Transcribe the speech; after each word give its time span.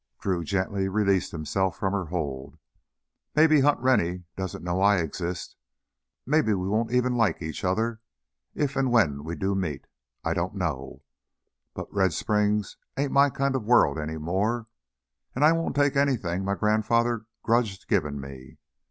Gently 0.19 0.85
Drew 0.85 0.91
released 0.93 1.31
himself 1.31 1.77
from 1.77 1.93
her 1.93 2.05
hold. 2.05 2.57
"Maybe 3.35 3.59
Hunt 3.61 3.79
Rennie 3.81 4.23
doesn't 4.35 4.63
know 4.63 4.81
I 4.81 4.97
exist; 4.97 5.55
maybe 6.25 6.55
we 6.55 6.67
won't 6.67 6.91
even 6.91 7.13
like 7.13 7.39
each 7.39 7.63
other 7.63 8.01
if 8.55 8.75
and 8.75 8.89
when 8.91 9.23
we 9.23 9.35
do 9.35 9.53
meet 9.53 9.85
I 10.23 10.33
don't 10.33 10.55
know. 10.55 11.03
But 11.75 11.93
Red 11.93 12.13
Springs 12.13 12.77
ain't 12.97 13.11
my 13.11 13.29
kind 13.29 13.55
of 13.55 13.65
world 13.67 13.99
any 13.99 14.17
more. 14.17 14.65
And 15.35 15.45
I 15.45 15.51
won't 15.51 15.75
take 15.75 15.95
anything 15.95 16.43
my 16.43 16.55
grandfather 16.55 17.27
grudged 17.43 17.87
givin' 17.87 18.19
me. 18.19 18.57